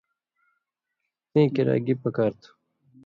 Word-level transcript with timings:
تِئیں 1.29 1.49
کِراں 1.55 1.79
گی 1.85 1.93
پکار 2.01 2.31
تُھو؟ 2.41 2.51